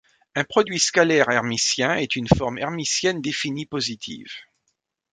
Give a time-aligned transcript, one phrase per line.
[0.33, 4.31] Un produit scalaire hermitien est une forme hermitienne définie positive.